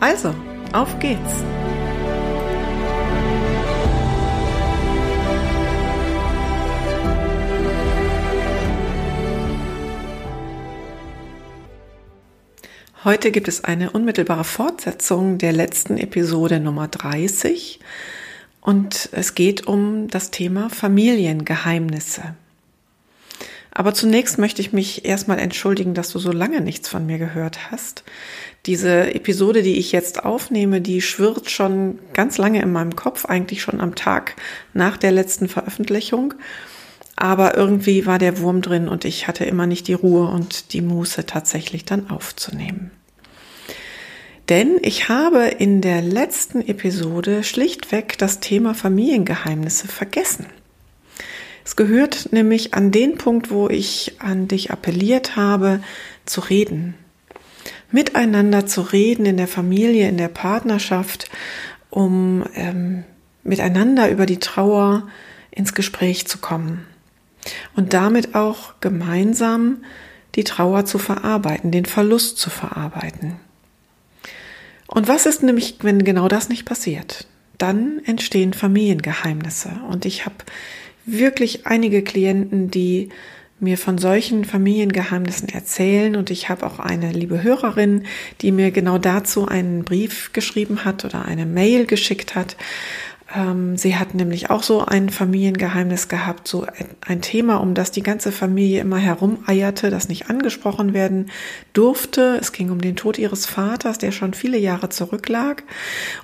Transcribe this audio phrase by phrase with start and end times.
[0.00, 0.34] Also,
[0.72, 1.44] auf geht's!
[13.04, 17.80] Heute gibt es eine unmittelbare Fortsetzung der letzten Episode Nummer 30
[18.62, 22.34] und es geht um das Thema Familiengeheimnisse.
[23.72, 27.70] Aber zunächst möchte ich mich erstmal entschuldigen, dass du so lange nichts von mir gehört
[27.70, 28.04] hast.
[28.66, 33.62] Diese Episode, die ich jetzt aufnehme, die schwirrt schon ganz lange in meinem Kopf, eigentlich
[33.62, 34.36] schon am Tag
[34.74, 36.34] nach der letzten Veröffentlichung.
[37.16, 40.80] Aber irgendwie war der Wurm drin und ich hatte immer nicht die Ruhe und die
[40.80, 42.90] Muße tatsächlich dann aufzunehmen.
[44.48, 50.46] Denn ich habe in der letzten Episode schlichtweg das Thema Familiengeheimnisse vergessen.
[51.70, 55.80] Es gehört nämlich an den Punkt, wo ich an dich appelliert habe,
[56.26, 56.96] zu reden.
[57.92, 61.30] Miteinander zu reden in der Familie, in der Partnerschaft,
[61.88, 63.04] um ähm,
[63.44, 65.06] miteinander über die Trauer
[65.52, 66.86] ins Gespräch zu kommen
[67.76, 69.84] und damit auch gemeinsam
[70.34, 73.36] die Trauer zu verarbeiten, den Verlust zu verarbeiten.
[74.88, 77.28] Und was ist nämlich, wenn genau das nicht passiert?
[77.58, 79.70] Dann entstehen Familiengeheimnisse.
[79.88, 80.34] Und ich habe
[81.06, 83.10] wirklich einige Klienten, die
[83.60, 86.16] mir von solchen Familiengeheimnissen erzählen.
[86.16, 88.04] Und ich habe auch eine liebe Hörerin,
[88.40, 92.56] die mir genau dazu einen Brief geschrieben hat oder eine Mail geschickt hat
[93.76, 96.66] sie hat nämlich auch so ein Familiengeheimnis gehabt, so
[97.06, 101.30] ein Thema, um das die ganze Familie immer herumeierte, das nicht angesprochen werden
[101.72, 102.38] durfte.
[102.40, 105.62] Es ging um den Tod ihres Vaters, der schon viele Jahre zurücklag.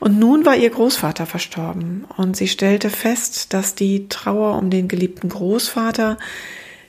[0.01, 2.07] Und nun war ihr Großvater verstorben.
[2.17, 6.19] Und sie stellte fest, dass die Trauer um den geliebten Großvater,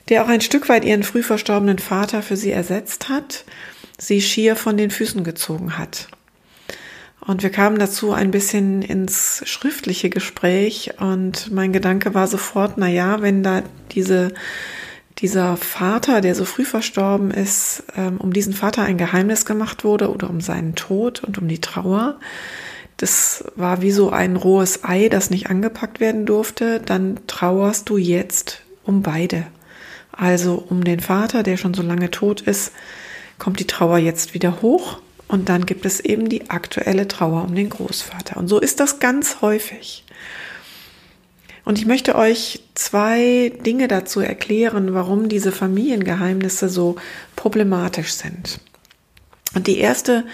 [0.08, 3.44] der auch ein Stück weit ihren früh verstorbenen Vater für sie ersetzt hat,
[3.98, 6.08] sie schier von den Füßen gezogen hat.
[7.28, 12.88] Und wir kamen dazu ein bisschen ins schriftliche Gespräch und mein Gedanke war sofort, na
[12.88, 14.32] ja, wenn da diese,
[15.18, 20.10] dieser Vater, der so früh verstorben ist, ähm, um diesen Vater ein Geheimnis gemacht wurde
[20.10, 22.18] oder um seinen Tod und um die Trauer,
[22.96, 27.98] das war wie so ein rohes Ei, das nicht angepackt werden durfte, dann trauerst du
[27.98, 29.46] jetzt um beide.
[30.12, 32.72] Also um den Vater, der schon so lange tot ist,
[33.38, 37.54] kommt die Trauer jetzt wieder hoch und dann gibt es eben die aktuelle Trauer um
[37.54, 38.38] den Großvater.
[38.38, 40.04] Und so ist das ganz häufig.
[41.66, 46.96] Und ich möchte euch zwei Dinge dazu erklären, warum diese Familiengeheimnisse so
[47.36, 48.58] problematisch sind.
[49.54, 50.24] Und die erste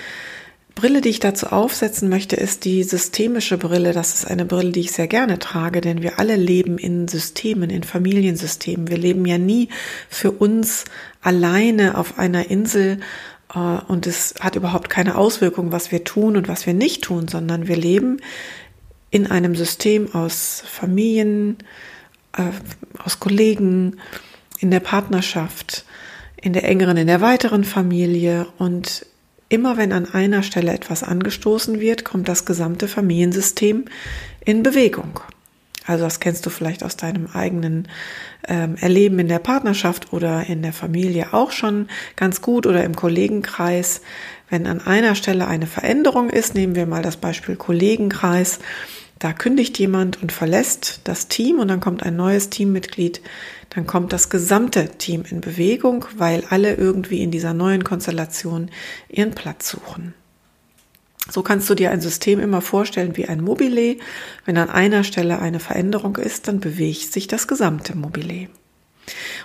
[0.77, 3.93] Brille, die ich dazu aufsetzen möchte, ist die systemische Brille.
[3.93, 7.71] Das ist eine Brille, die ich sehr gerne trage, denn wir alle leben in Systemen,
[7.71, 8.88] in Familiensystemen.
[8.88, 9.69] Wir leben ja nie
[10.09, 10.84] für uns
[11.21, 13.00] alleine auf einer Insel
[13.54, 17.69] und es hat überhaupt keine Auswirkung, was wir tun und was wir nicht tun, sondern
[17.69, 18.19] wir leben
[19.10, 21.59] in einem System aus Familien,
[22.37, 22.50] äh,
[23.04, 23.98] aus Kollegen,
[24.59, 25.84] in der Partnerschaft,
[26.41, 29.06] in der engeren, in der weiteren Familie und
[29.48, 33.84] immer wenn an einer Stelle etwas angestoßen wird, kommt das gesamte Familiensystem
[34.44, 35.20] in Bewegung.
[35.86, 37.88] Also das kennst du vielleicht aus deinem eigenen
[38.48, 42.96] ähm, Erleben in der Partnerschaft oder in der Familie auch schon ganz gut oder im
[42.96, 44.00] Kollegenkreis.
[44.48, 48.60] Wenn an einer Stelle eine Veränderung ist, nehmen wir mal das Beispiel Kollegenkreis,
[49.18, 53.20] da kündigt jemand und verlässt das Team und dann kommt ein neues Teammitglied,
[53.70, 58.70] dann kommt das gesamte Team in Bewegung, weil alle irgendwie in dieser neuen Konstellation
[59.08, 60.14] ihren Platz suchen.
[61.31, 63.97] So kannst du dir ein System immer vorstellen wie ein Mobile.
[64.44, 68.49] Wenn an einer Stelle eine Veränderung ist, dann bewegt sich das gesamte Mobile.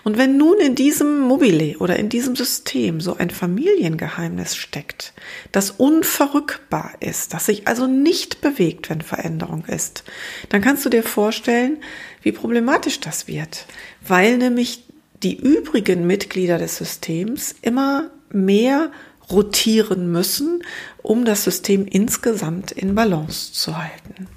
[0.04, 5.14] Und wenn nun in diesem Mobile oder in diesem System so ein Familiengeheimnis steckt,
[5.52, 10.04] das unverrückbar ist, das sich also nicht bewegt, wenn Veränderung ist,
[10.50, 11.78] dann kannst du dir vorstellen,
[12.22, 13.66] wie problematisch das wird,
[14.06, 14.86] weil nämlich
[15.24, 18.92] die übrigen Mitglieder des Systems immer mehr
[19.32, 20.64] rotieren müssen,
[21.02, 24.28] um das System insgesamt in Balance zu halten.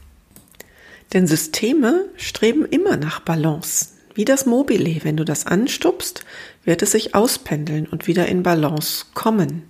[1.13, 3.89] Denn Systeme streben immer nach Balance.
[4.15, 6.25] Wie das Mobile, wenn du das anstupst,
[6.65, 9.65] wird es sich auspendeln und wieder in Balance kommen.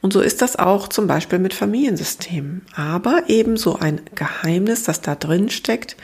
[0.00, 2.62] Und so ist das auch zum Beispiel mit Familiensystemen.
[2.74, 5.96] Aber ebenso ein Geheimnis, das da drin steckt,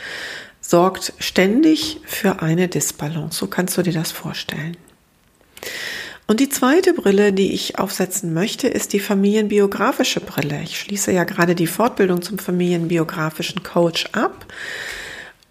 [0.60, 3.38] sorgt ständig für eine Disbalance.
[3.38, 4.76] So kannst du dir das vorstellen.
[6.30, 10.60] Und die zweite Brille, die ich aufsetzen möchte, ist die familienbiografische Brille.
[10.62, 14.46] Ich schließe ja gerade die Fortbildung zum familienbiografischen Coach ab.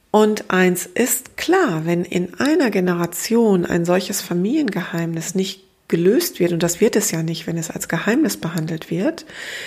[0.09, 6.63] Und eins ist klar, wenn in einer Generation ein solches Familiengeheimnis nicht gelöst wird, und
[6.63, 9.25] das wird es ja nicht, wenn es als Geheimnis behandelt wird,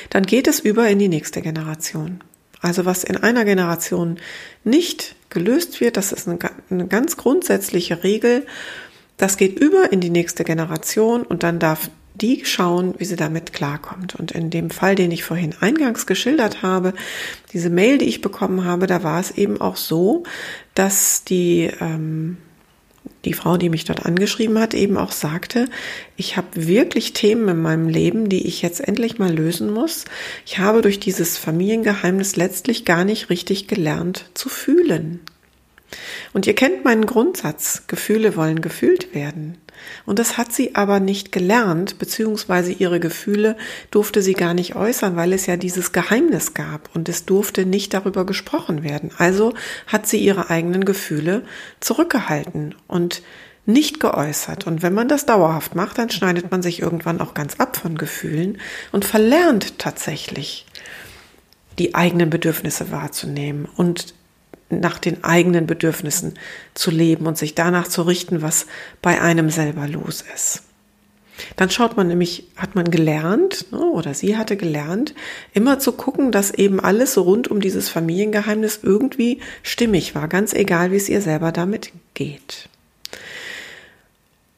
[0.09, 2.23] dann geht es über in die nächste Generation.
[2.63, 4.19] Also was in einer Generation
[4.65, 6.39] nicht gelöst wird, das ist eine,
[6.71, 8.47] eine ganz grundsätzliche Regel,
[9.23, 13.53] das geht über in die nächste Generation und dann darf die schauen, wie sie damit
[13.53, 14.17] klarkommt.
[14.17, 16.93] Und in dem Fall, den ich vorhin eingangs geschildert habe,
[17.53, 20.25] diese Mail, die ich bekommen habe, da war es eben auch so,
[20.75, 22.37] dass die, ähm,
[23.25, 25.69] die Frau, die mich dort angeschrieben hat, eben auch sagte,
[26.17, 30.05] ich habe wirklich Themen in meinem Leben, die ich jetzt endlich mal lösen muss.
[30.45, 35.21] Ich habe durch dieses Familiengeheimnis letztlich gar nicht richtig gelernt zu fühlen.
[36.33, 39.59] Und ihr kennt meinen Grundsatz, Gefühle wollen gefühlt werden.
[40.07, 43.57] Und das hat sie aber nicht gelernt, beziehungsweise ihre Gefühle
[43.91, 47.93] durfte sie gar nicht äußern, weil es ja dieses Geheimnis gab und es durfte nicht
[47.95, 49.11] darüber gesprochen werden.
[49.19, 49.55] Also
[49.87, 51.45] hat sie ihre eigenen Gefühle
[51.81, 53.23] zurückgehalten und
[53.65, 54.67] nicht geäußert.
[54.67, 57.97] Und wenn man das dauerhaft macht, dann schneidet man sich irgendwann auch ganz ab von
[57.97, 58.59] Gefühlen
[58.91, 60.67] und verlernt tatsächlich,
[61.79, 64.15] die eigenen Bedürfnisse wahrzunehmen und
[64.81, 66.35] nach den eigenen Bedürfnissen
[66.75, 68.67] zu leben und sich danach zu richten, was
[69.01, 70.63] bei einem selber los ist.
[71.57, 75.15] Dann schaut man nämlich, hat man gelernt, ne, oder sie hatte gelernt,
[75.55, 80.93] immer zu gucken, dass eben alles rund um dieses Familiengeheimnis irgendwie stimmig war, ganz egal,
[80.93, 82.69] wie es ihr selber damit geht.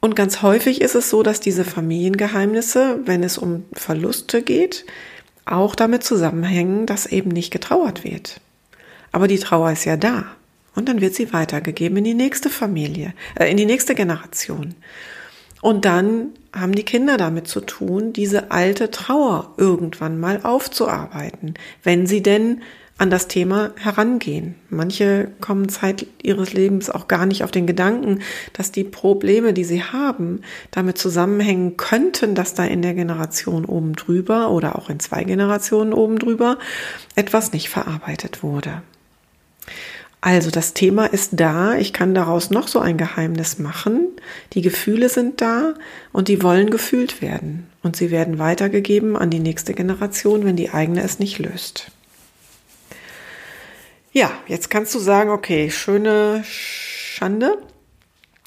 [0.01, 4.85] Und ganz häufig ist es so, dass diese Familiengeheimnisse, wenn es um Verluste geht,
[5.45, 8.39] auch damit zusammenhängen, dass eben nicht getrauert wird.
[9.15, 10.25] Aber die Trauer ist ja da.
[10.75, 14.75] Und dann wird sie weitergegeben in die nächste Familie, äh, in die nächste Generation.
[15.61, 22.07] Und dann haben die Kinder damit zu tun, diese alte Trauer irgendwann mal aufzuarbeiten, wenn
[22.07, 22.61] sie denn
[22.97, 24.55] an das Thema herangehen.
[24.69, 28.19] Manche kommen Zeit ihres Lebens auch gar nicht auf den Gedanken,
[28.51, 30.41] dass die Probleme, die sie haben,
[30.71, 35.93] damit zusammenhängen könnten, dass da in der Generation oben drüber oder auch in zwei Generationen
[35.93, 36.57] oben drüber
[37.15, 38.81] etwas nicht verarbeitet wurde.
[40.25, 44.07] Also das Thema ist da, ich kann daraus noch so ein Geheimnis machen.
[44.53, 45.75] Die Gefühle sind da
[46.13, 47.69] und die wollen gefühlt werden.
[47.83, 51.91] Und sie werden weitergegeben an die nächste Generation, wenn die eigene es nicht löst.
[54.13, 57.59] Ja, jetzt kannst du sagen, okay, schöne Schande.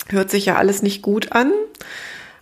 [0.08, 1.52] Hört sich ja alles nicht gut an.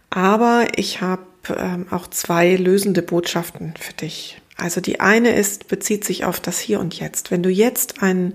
[0.08, 4.40] Aber ich habe ähm, auch zwei lösende Botschaften für dich.
[4.56, 7.30] Also die eine ist, bezieht sich auf das Hier und Jetzt.
[7.30, 8.34] Wenn du jetzt einen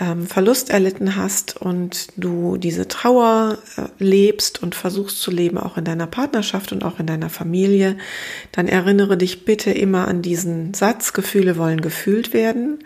[0.00, 5.76] ähm, Verlust erlitten hast und du diese Trauer äh, lebst und versuchst zu leben, auch
[5.76, 7.96] in deiner Partnerschaft und auch in deiner Familie,
[8.52, 12.78] dann erinnere dich bitte immer an diesen Satz, Gefühle wollen gefühlt werden.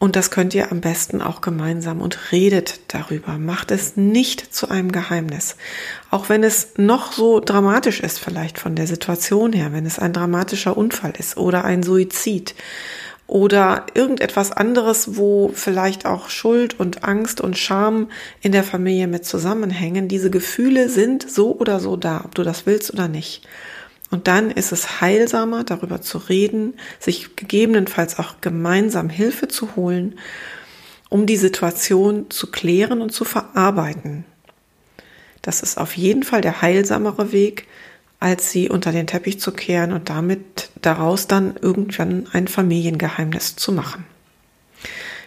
[0.00, 3.36] Und das könnt ihr am besten auch gemeinsam und redet darüber.
[3.36, 5.56] Macht es nicht zu einem Geheimnis.
[6.10, 10.12] Auch wenn es noch so dramatisch ist, vielleicht von der Situation her, wenn es ein
[10.12, 12.54] dramatischer Unfall ist oder ein Suizid
[13.26, 18.08] oder irgendetwas anderes, wo vielleicht auch Schuld und Angst und Scham
[18.40, 20.06] in der Familie mit zusammenhängen.
[20.06, 23.46] Diese Gefühle sind so oder so da, ob du das willst oder nicht.
[24.10, 30.18] Und dann ist es heilsamer, darüber zu reden, sich gegebenenfalls auch gemeinsam Hilfe zu holen,
[31.10, 34.24] um die Situation zu klären und zu verarbeiten.
[35.42, 37.66] Das ist auf jeden Fall der heilsamere Weg,
[38.20, 43.72] als sie unter den Teppich zu kehren und damit daraus dann irgendwann ein Familiengeheimnis zu
[43.72, 44.04] machen.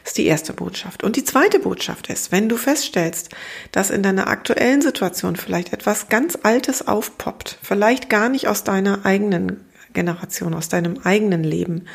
[0.04, 1.04] Ist die erste Botschaft.
[1.04, 3.30] Und die zweite Botschaft ist, wenn du feststellst,
[3.72, 9.06] dass in deiner aktuellen Situation vielleicht etwas ganz Altes aufpoppt, vielleicht gar nicht aus deiner
[9.06, 11.86] eigenen Generation, aus deinem eigenen Leben,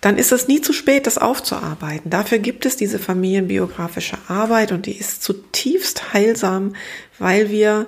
[0.00, 2.10] dann ist es nie zu spät, das aufzuarbeiten.
[2.10, 6.74] Dafür gibt es diese familienbiografische Arbeit und die ist zutiefst heilsam,
[7.18, 7.86] weil wir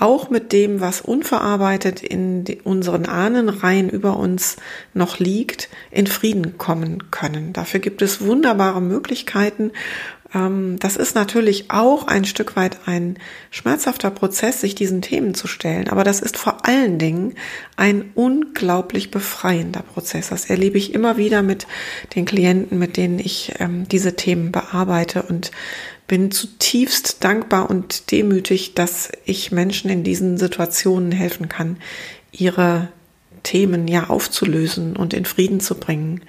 [0.00, 4.56] auch mit dem, was unverarbeitet in unseren Ahnenreihen über uns
[4.94, 7.52] noch liegt, in Frieden kommen können.
[7.52, 9.72] Dafür gibt es wunderbare Möglichkeiten.
[10.34, 13.18] Ähm, das ist natürlich auch ein Stück weit ein
[13.50, 15.88] schmerzhafter Prozess, sich diesen Themen zu stellen.
[15.88, 17.34] Aber das ist vor allen Dingen
[17.76, 20.28] ein unglaublich befreiender Prozess.
[20.28, 21.66] Das erlebe ich immer wieder mit
[22.14, 25.50] den Klienten, mit denen ich ähm, diese Themen bearbeite und
[26.06, 31.76] bin zutiefst dankbar und demütig, dass ich Menschen in diesen Situationen helfen kann,
[32.32, 32.88] ihre
[33.42, 36.22] Themen ja aufzulösen und in Frieden zu bringen.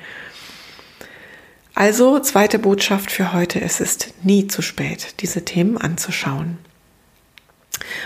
[1.74, 6.58] Also, zweite Botschaft für heute, es ist nie zu spät, diese Themen anzuschauen.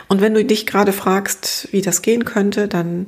[0.07, 3.07] Und wenn du dich gerade fragst, wie das gehen könnte, dann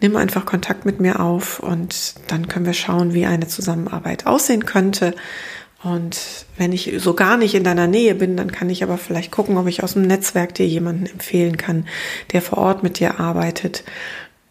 [0.00, 4.64] nimm einfach Kontakt mit mir auf und dann können wir schauen, wie eine Zusammenarbeit aussehen
[4.64, 5.14] könnte.
[5.82, 9.30] Und wenn ich so gar nicht in deiner Nähe bin, dann kann ich aber vielleicht
[9.30, 11.86] gucken, ob ich aus dem Netzwerk dir jemanden empfehlen kann,
[12.32, 13.84] der vor Ort mit dir arbeitet.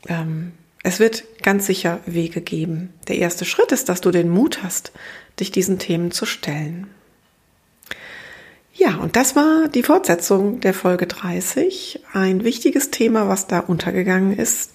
[0.07, 0.53] Ähm,
[0.87, 2.93] es wird ganz sicher Wege geben.
[3.09, 4.93] Der erste Schritt ist, dass du den Mut hast,
[5.37, 6.87] dich diesen Themen zu stellen.
[8.73, 11.99] Ja, und das war die Fortsetzung der Folge 30.
[12.13, 14.71] Ein wichtiges Thema, was da untergegangen ist.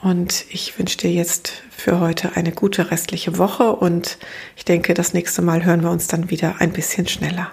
[0.00, 4.18] Und ich wünsche dir jetzt für heute eine gute restliche Woche und
[4.56, 7.50] ich denke, das nächste Mal hören wir uns dann wieder ein bisschen schneller.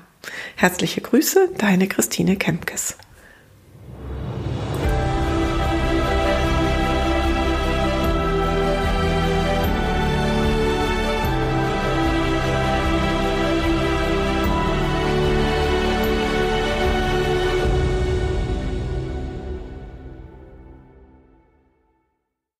[0.56, 2.96] Herzliche Grüße, deine Christine Kempkes.